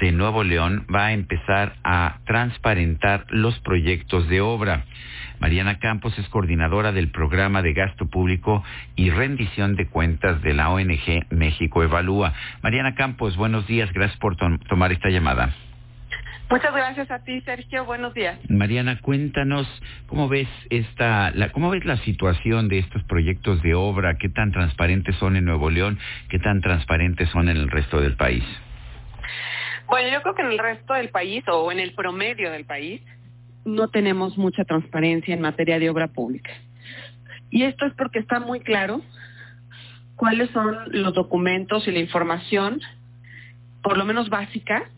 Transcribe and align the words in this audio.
de 0.00 0.12
Nuevo 0.12 0.44
León 0.44 0.86
va 0.94 1.06
a 1.06 1.12
empezar 1.12 1.74
a 1.84 2.18
transparentar 2.26 3.26
los 3.30 3.58
proyectos 3.60 4.28
de 4.28 4.40
obra. 4.40 4.84
Mariana 5.40 5.78
Campos 5.78 6.18
es 6.18 6.28
coordinadora 6.28 6.92
del 6.92 7.10
programa 7.10 7.62
de 7.62 7.72
gasto 7.72 8.06
público 8.06 8.64
y 8.96 9.10
rendición 9.10 9.76
de 9.76 9.86
cuentas 9.86 10.42
de 10.42 10.54
la 10.54 10.70
ONG 10.70 11.26
México 11.30 11.82
Evalúa. 11.82 12.32
Mariana 12.62 12.94
Campos, 12.94 13.36
buenos 13.36 13.66
días, 13.66 13.92
gracias 13.92 14.18
por 14.18 14.36
tomar 14.36 14.92
esta 14.92 15.10
llamada. 15.10 15.54
Muchas 16.50 16.72
gracias 16.72 17.10
a 17.10 17.18
ti, 17.24 17.42
Sergio. 17.42 17.84
Buenos 17.84 18.14
días. 18.14 18.38
Mariana, 18.48 18.98
cuéntanos 19.00 19.66
cómo 20.06 20.28
ves 20.28 20.48
esta, 20.70 21.30
la, 21.32 21.50
cómo 21.50 21.68
ves 21.68 21.84
la 21.84 21.98
situación 21.98 22.68
de 22.68 22.78
estos 22.78 23.02
proyectos 23.04 23.62
de 23.62 23.74
obra, 23.74 24.16
qué 24.16 24.30
tan 24.30 24.50
transparentes 24.50 25.14
son 25.16 25.36
en 25.36 25.44
Nuevo 25.44 25.68
León, 25.68 25.98
qué 26.30 26.38
tan 26.38 26.62
transparentes 26.62 27.28
son 27.30 27.50
en 27.50 27.58
el 27.58 27.68
resto 27.68 28.00
del 28.00 28.16
país. 28.16 28.44
Bueno, 29.88 30.10
yo 30.10 30.20
creo 30.22 30.34
que 30.34 30.42
en 30.42 30.52
el 30.52 30.58
resto 30.58 30.92
del 30.92 31.08
país 31.08 31.42
o 31.48 31.72
en 31.72 31.80
el 31.80 31.94
promedio 31.94 32.50
del 32.50 32.66
país 32.66 33.00
no 33.64 33.88
tenemos 33.88 34.36
mucha 34.36 34.64
transparencia 34.64 35.34
en 35.34 35.40
materia 35.40 35.78
de 35.78 35.88
obra 35.88 36.08
pública. 36.08 36.50
Y 37.50 37.62
esto 37.62 37.86
es 37.86 37.94
porque 37.94 38.18
está 38.18 38.38
muy 38.38 38.60
claro 38.60 39.00
cuáles 40.16 40.50
son 40.50 40.76
los 40.88 41.14
documentos 41.14 41.88
y 41.88 41.92
la 41.92 42.00
información, 42.00 42.80
por 43.82 43.96
lo 43.96 44.04
menos 44.04 44.28
básica, 44.28 44.90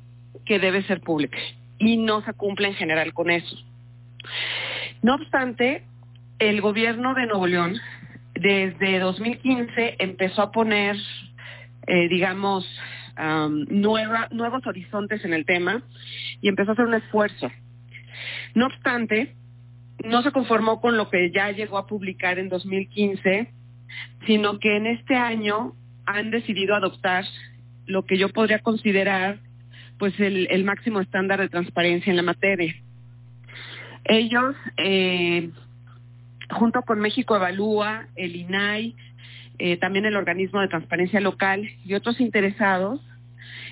que 0.45 0.59
debe 0.59 0.83
ser 0.83 1.01
pública 1.01 1.39
y 1.79 1.97
no 1.97 2.23
se 2.23 2.33
cumple 2.33 2.69
en 2.69 2.75
general 2.75 3.15
con 3.15 3.31
eso. 3.31 3.57
No 5.03 5.15
obstante, 5.15 5.85
el 6.41 6.61
gobierno 6.61 7.15
de 7.15 7.27
Nuevo 7.27 7.47
León 7.47 7.77
desde 8.35 8.99
2015 8.99 9.97
empezó 9.99 10.43
a 10.43 10.51
poner, 10.51 10.97
eh, 11.87 12.09
digamos, 12.09 12.67
nuevos 13.69 14.67
horizontes 14.67 15.25
en 15.25 15.33
el 15.33 15.45
tema 15.45 15.83
y 16.41 16.49
empezó 16.49 16.71
a 16.71 16.73
hacer 16.75 16.87
un 16.87 16.95
esfuerzo. 16.95 17.51
No 18.55 18.67
obstante, 18.67 19.35
no 20.05 20.23
se 20.23 20.33
conformó 20.33 20.81
con 20.81 20.97
lo 20.97 21.11
que 21.11 21.31
ya 21.31 21.51
llegó 21.51 21.79
a 21.79 21.87
publicar 21.87 22.39
en 22.39 22.49
2015, 22.49 23.51
sino 24.27 24.59
que 24.59 24.77
en 24.77 24.87
este 24.87 25.17
año 25.17 25.75
han 26.07 26.31
decidido 26.31 26.75
adoptar 26.75 27.25
lo 27.87 28.05
que 28.05 28.19
yo 28.19 28.29
podría 28.31 28.61
considerar 28.61 29.39
pues 29.99 30.19
el, 30.19 30.65
máximo 30.65 31.01
estándar 31.01 31.41
de 31.41 31.51
transparencia 31.51 32.11
en 32.11 32.17
la 32.17 32.23
materia. 32.23 32.75
Ellos, 34.05 34.57
eh, 34.79 35.51
junto 36.51 36.81
con 36.83 37.01
México 37.01 37.37
Evalúa, 37.37 38.07
el 38.17 38.35
INAI, 38.35 38.97
eh, 39.59 39.77
también 39.77 40.07
el 40.07 40.17
organismo 40.17 40.61
de 40.61 40.69
transparencia 40.69 41.21
local 41.21 41.69
y 41.85 41.93
otros 41.93 42.19
interesados, 42.19 42.99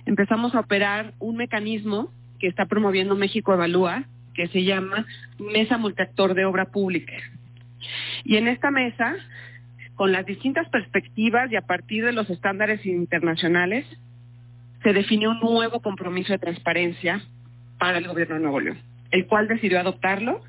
empezamos 0.09 0.55
a 0.55 0.61
operar 0.61 1.12
un 1.19 1.37
mecanismo 1.37 2.11
que 2.41 2.47
está 2.47 2.64
promoviendo 2.64 3.14
México 3.14 3.53
Evalúa, 3.53 4.05
que 4.34 4.48
se 4.48 4.64
llama 4.64 5.06
Mesa 5.39 5.77
Multiactor 5.77 6.34
de 6.34 6.47
Obra 6.47 6.67
Pública. 6.67 7.12
Y 8.25 8.36
en 8.36 8.48
esta 8.48 8.70
mesa, 8.70 9.17
con 9.97 10.11
las 10.11 10.25
distintas 10.25 10.67
perspectivas 10.70 11.53
y 11.53 11.56
a 11.56 11.62
partir 11.62 12.05
de 12.05 12.12
los 12.12 12.31
estándares 12.31 12.86
internacionales, 12.86 13.84
se 14.83 14.95
definió 14.95 15.31
un 15.31 15.41
nuevo 15.41 15.83
compromiso 15.83 16.33
de 16.33 16.39
transparencia 16.39 17.20
para 17.79 17.98
el 17.98 18.09
gobierno 18.09 18.36
de 18.36 18.41
Nuevo 18.41 18.61
León, 18.61 18.79
el 19.11 19.27
cual 19.27 19.47
decidió 19.47 19.79
adoptarlo 19.79 20.42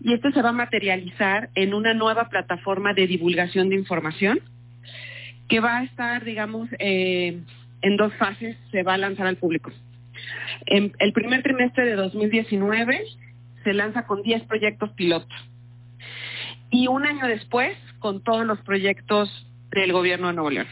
y 0.00 0.14
esto 0.14 0.30
se 0.32 0.40
va 0.40 0.48
a 0.48 0.52
materializar 0.52 1.50
en 1.54 1.74
una 1.74 1.92
nueva 1.92 2.30
plataforma 2.30 2.94
de 2.94 3.06
divulgación 3.06 3.68
de 3.68 3.76
información 3.76 4.40
que 5.48 5.60
va 5.60 5.78
a 5.78 5.84
estar, 5.84 6.24
digamos, 6.24 6.70
eh, 6.78 7.40
en 7.86 7.96
dos 7.96 8.12
fases, 8.14 8.56
se 8.72 8.82
va 8.82 8.94
a 8.94 8.98
lanzar 8.98 9.28
al 9.28 9.36
público. 9.36 9.70
En 10.66 10.92
el 10.98 11.12
primer 11.12 11.42
trimestre 11.44 11.84
de 11.84 11.94
2019 11.94 13.04
se 13.62 13.72
lanza 13.72 14.06
con 14.06 14.22
10 14.22 14.42
proyectos 14.44 14.90
piloto 14.92 15.34
y 16.70 16.88
un 16.88 17.06
año 17.06 17.26
después 17.26 17.76
con 18.00 18.24
todos 18.24 18.44
los 18.44 18.58
proyectos 18.62 19.30
del 19.70 19.92
gobierno 19.92 20.26
de 20.26 20.32
Nuevo 20.32 20.50
León. 20.50 20.66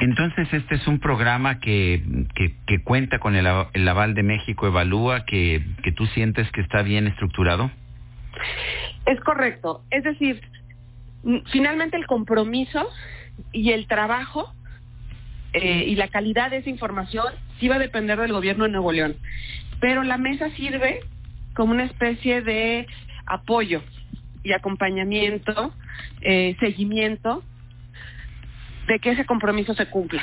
Entonces, 0.00 0.46
este 0.52 0.76
es 0.76 0.86
un 0.86 1.00
programa 1.00 1.58
que, 1.58 2.00
que, 2.66 2.84
cuenta 2.84 3.18
con 3.18 3.34
el, 3.34 3.48
aval 3.48 4.14
de 4.14 4.22
México 4.22 4.68
Evalúa, 4.68 5.24
que, 5.24 5.60
que 5.82 5.90
tú 5.90 6.06
sientes 6.06 6.48
que 6.52 6.60
está 6.60 6.82
bien 6.82 7.08
estructurado. 7.08 7.72
Es 9.06 9.18
correcto. 9.22 9.82
Es 9.90 10.04
decir, 10.04 10.40
finalmente 11.50 11.96
el 11.96 12.06
compromiso 12.06 12.88
y 13.52 13.72
el 13.72 13.86
trabajo 13.86 14.52
eh, 15.52 15.84
y 15.86 15.94
la 15.96 16.08
calidad 16.08 16.50
de 16.50 16.58
esa 16.58 16.70
información 16.70 17.26
sí 17.58 17.68
va 17.68 17.76
a 17.76 17.80
depender 17.80 18.18
del 18.18 18.32
gobierno 18.32 18.64
de 18.64 18.70
Nuevo 18.70 18.92
León. 18.92 19.16
Pero 19.80 20.02
la 20.02 20.18
mesa 20.18 20.50
sirve 20.50 21.00
como 21.54 21.72
una 21.72 21.84
especie 21.84 22.42
de 22.42 22.86
apoyo 23.26 23.82
y 24.42 24.52
acompañamiento, 24.52 25.72
eh, 26.20 26.56
seguimiento 26.60 27.42
de 28.86 28.98
que 28.98 29.10
ese 29.10 29.26
compromiso 29.26 29.74
se 29.74 29.86
cumpla. 29.86 30.22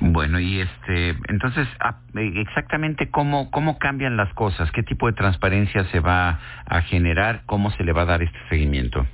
Bueno, 0.00 0.40
y 0.40 0.60
este, 0.60 1.10
entonces, 1.28 1.68
ah, 1.78 1.98
exactamente 2.14 3.10
cómo, 3.10 3.50
cómo 3.50 3.78
cambian 3.78 4.16
las 4.16 4.32
cosas, 4.34 4.70
qué 4.72 4.82
tipo 4.82 5.06
de 5.06 5.12
transparencia 5.12 5.84
se 5.92 6.00
va 6.00 6.40
a 6.66 6.82
generar, 6.82 7.42
cómo 7.46 7.70
se 7.72 7.84
le 7.84 7.92
va 7.92 8.02
a 8.02 8.06
dar 8.06 8.22
este 8.22 8.38
seguimiento. 8.48 9.06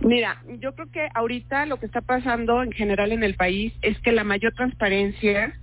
Mira, 0.00 0.42
yo 0.60 0.74
creo 0.74 0.90
que 0.90 1.08
ahorita 1.14 1.66
lo 1.66 1.78
que 1.78 1.86
está 1.86 2.00
pasando 2.00 2.62
en 2.62 2.72
general 2.72 3.12
en 3.12 3.22
el 3.22 3.34
país 3.34 3.72
es 3.82 3.98
que 4.00 4.12
la 4.12 4.24
mayor 4.24 4.52
transparencia 4.54 5.54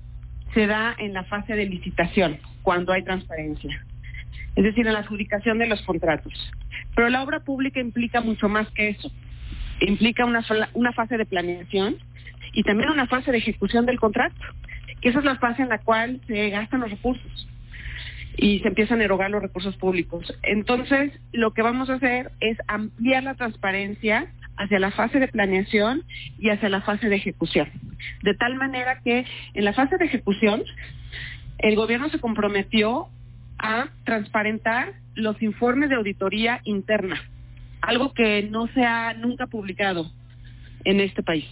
se 0.53 0.67
da 0.67 0.95
en 0.97 1.13
la 1.13 1.23
fase 1.25 1.53
de 1.53 1.65
licitación, 1.65 2.39
cuando 2.61 2.91
hay 2.91 3.03
transparencia, 3.03 3.85
es 4.55 4.63
decir, 4.63 4.85
en 4.85 4.93
la 4.93 4.99
adjudicación 4.99 5.59
de 5.59 5.67
los 5.67 5.81
contratos. 5.83 6.33
Pero 6.95 7.09
la 7.09 7.23
obra 7.23 7.41
pública 7.41 7.79
implica 7.79 8.21
mucho 8.21 8.49
más 8.49 8.69
que 8.71 8.89
eso. 8.89 9.11
Implica 9.79 10.25
una, 10.25 10.45
una 10.73 10.91
fase 10.93 11.17
de 11.17 11.25
planeación 11.25 11.97
y 12.53 12.63
también 12.63 12.89
una 12.89 13.07
fase 13.07 13.31
de 13.31 13.37
ejecución 13.37 13.85
del 13.85 13.99
contrato, 13.99 14.35
que 15.01 15.09
esa 15.09 15.19
es 15.19 15.25
la 15.25 15.37
fase 15.37 15.63
en 15.63 15.69
la 15.69 15.79
cual 15.79 16.21
se 16.27 16.49
gastan 16.49 16.81
los 16.81 16.91
recursos 16.91 17.47
y 18.37 18.59
se 18.59 18.67
empiezan 18.67 19.01
a 19.01 19.03
erogar 19.03 19.29
los 19.29 19.41
recursos 19.41 19.75
públicos. 19.77 20.33
Entonces, 20.43 21.11
lo 21.31 21.53
que 21.53 21.61
vamos 21.61 21.89
a 21.89 21.95
hacer 21.95 22.31
es 22.39 22.57
ampliar 22.67 23.23
la 23.23 23.35
transparencia 23.35 24.27
hacia 24.57 24.79
la 24.79 24.91
fase 24.91 25.19
de 25.19 25.27
planeación 25.27 26.03
y 26.39 26.49
hacia 26.49 26.69
la 26.69 26.81
fase 26.81 27.09
de 27.09 27.15
ejecución. 27.15 27.69
De 28.23 28.33
tal 28.35 28.55
manera 28.55 29.01
que 29.03 29.25
en 29.53 29.65
la 29.65 29.73
fase 29.73 29.97
de 29.97 30.05
ejecución, 30.05 30.63
el 31.59 31.75
gobierno 31.75 32.09
se 32.09 32.19
comprometió 32.19 33.07
a 33.57 33.89
transparentar 34.05 34.93
los 35.13 35.41
informes 35.41 35.89
de 35.89 35.95
auditoría 35.95 36.61
interna 36.63 37.21
algo 37.81 38.13
que 38.13 38.43
no 38.43 38.67
se 38.67 38.83
ha 38.85 39.13
nunca 39.13 39.47
publicado 39.47 40.11
en 40.83 40.99
este 40.99 41.23
país. 41.23 41.47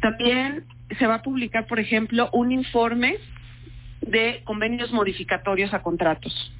También 0.00 0.64
se 0.98 1.06
va 1.06 1.16
a 1.16 1.22
publicar, 1.22 1.66
por 1.66 1.78
ejemplo, 1.78 2.30
un 2.32 2.52
informe 2.52 3.16
de 4.00 4.42
convenios 4.44 4.92
modificatorios 4.92 5.72
a 5.74 5.82
contratos, 5.82 6.52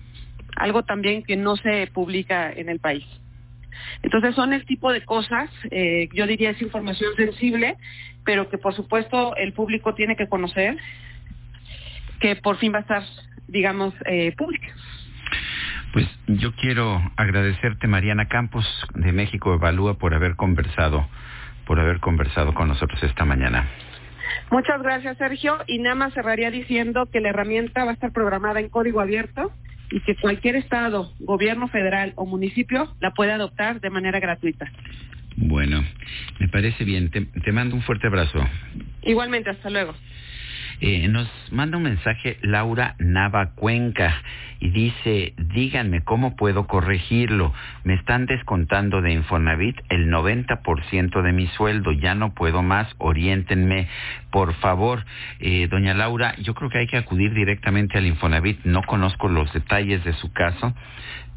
algo 0.57 0.85
también 0.85 1.23
que 1.23 1.37
no 1.37 1.57
se 1.57 1.89
publica 1.89 2.53
en 2.53 2.69
el 2.69 2.81
país. 2.81 3.05
Entonces 4.03 4.35
son 4.35 4.53
el 4.53 4.65
tipo 4.65 4.93
de 4.93 5.05
cosas, 5.05 5.51
eh, 5.71 6.09
yo 6.13 6.27
diría 6.27 6.51
es 6.51 6.63
información 6.63 7.15
sensible, 7.17 7.77
pero 8.25 8.49
que 8.49 8.59
por 8.59 8.75
supuesto 8.75 9.37
el 9.37 9.53
público 9.53 9.95
tiene 9.95 10.17
que 10.17 10.29
conocer, 10.29 10.77
que 12.21 12.37
por 12.37 12.57
fin 12.59 12.73
va 12.73 12.79
a 12.79 12.83
estar, 12.83 13.03
digamos, 13.49 13.95
eh, 14.07 14.33
pública. 14.37 14.69
Pues 15.93 16.07
yo 16.27 16.55
quiero 16.57 17.01
agradecerte, 17.17 17.87
Mariana 17.87 18.29
Campos 18.29 18.67
de 18.95 19.13
México 19.13 19.55
Evalúa, 19.55 19.95
por 19.95 20.15
haber 20.15 20.37
conversado, 20.37 21.09
por 21.67 21.81
haber 21.81 22.01
conversado 22.01 22.55
con 22.55 22.69
nosotros 22.69 23.03
esta 23.03 23.25
mañana. 23.25 23.67
Muchas 24.51 24.83
gracias, 24.83 25.19
Sergio. 25.19 25.59
Y 25.67 25.79
nada 25.79 25.95
más 25.95 26.15
cerraría 26.15 26.51
diciendo 26.51 27.07
que 27.07 27.21
la 27.21 27.31
herramienta 27.31 27.85
va 27.85 27.91
a 27.91 27.95
estar 27.95 28.13
programada 28.13 28.61
en 28.61 28.69
código 28.69 29.01
abierto 29.01 29.53
y 29.91 30.01
que 30.01 30.17
cualquier 30.17 30.57
estado, 30.57 31.13
gobierno 31.21 31.69
federal 31.69 32.13
o 32.17 32.27
municipio 32.27 32.95
la 33.01 33.13
puede 33.13 33.33
adoptar 33.33 33.81
de 33.81 33.91
manera 33.91 34.21
gratuita. 34.21 34.71
Bueno, 35.37 35.85
me 36.41 36.49
parece 36.49 36.85
bien. 36.85 37.11
te 37.11 37.53
mando 37.53 37.77
un 37.77 37.83
fuerte 37.83 38.07
abrazo. 38.07 38.39
Igualmente, 39.03 39.51
hasta 39.51 39.71
luego. 39.71 39.95
Eh, 40.81 41.09
nos 41.09 41.29
manda 41.51 41.79
un 41.79 41.85
mensaje 41.85 42.39
Laura 42.43 42.97
Nava 42.99 43.51
Cuenca 43.55 44.23
y 44.61 44.71
dice, 44.71 45.35
díganme 45.37 46.03
cómo 46.03 46.37
puedo 46.37 46.67
corregirlo. 46.67 47.53
Me 47.85 47.95
están 47.95 48.27
descontando 48.27 49.01
de 49.01 49.13
Infonavit 49.13 49.77
el 49.89 50.11
90% 50.11 51.23
de 51.23 51.33
mi 51.33 51.47
sueldo, 51.49 51.93
ya 51.93 52.15
no 52.15 52.35
puedo 52.35 52.63
más, 52.63 52.89
oriéntenme, 52.99 53.89
por 54.31 54.55
favor. 54.55 55.05
Eh, 55.41 55.69
doña 55.69 55.95
Laura, 55.95 56.35
yo 56.37 56.55
creo 56.55 56.71
que 56.71 56.79
hay 56.79 56.87
que 56.87 56.97
acudir 56.97 57.33
directamente 57.35 57.99
al 57.99 58.07
Infonavit, 58.07 58.65
no 58.65 58.83
conozco 58.83 59.29
los 59.29 59.53
detalles 59.53 60.05
de 60.05 60.13
su 60.15 60.33
caso, 60.33 60.75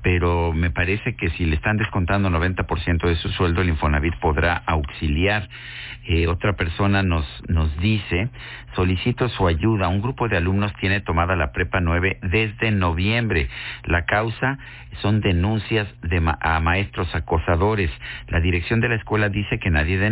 pero 0.01 0.53
me 0.53 0.71
parece 0.71 1.15
que 1.15 1.29
si 1.31 1.45
le 1.45 1.55
están 1.55 1.77
descontando 1.77 2.29
90% 2.29 3.07
de 3.07 3.15
su 3.15 3.29
sueldo, 3.29 3.61
el 3.61 3.69
Infonavit 3.69 4.15
podrá 4.19 4.63
auxiliar. 4.65 5.49
Eh, 6.05 6.27
otra 6.27 6.53
persona 6.53 7.03
nos, 7.03 7.25
nos 7.47 7.77
dice, 7.79 8.29
solicito 8.75 9.29
su 9.29 9.47
ayuda. 9.47 9.89
Un 9.89 10.01
grupo 10.01 10.27
de 10.27 10.37
alumnos 10.37 10.73
tiene 10.79 11.01
tomada 11.01 11.35
la 11.35 11.51
prepa 11.51 11.81
9 11.81 12.19
desde 12.23 12.71
noviembre. 12.71 13.49
La 13.85 14.05
causa 14.05 14.57
son 15.01 15.21
denuncias 15.21 15.87
de 16.01 16.19
a 16.41 16.59
maestros 16.59 17.13
acosadores. 17.13 17.91
La 18.27 18.39
dirección 18.39 18.79
de 18.79 18.89
la 18.89 18.95
escuela 18.95 19.29
dice 19.29 19.59
que 19.59 19.69
nadie 19.69 19.97
denuncia 19.97 20.09